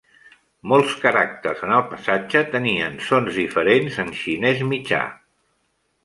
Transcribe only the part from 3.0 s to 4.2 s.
sons diferents en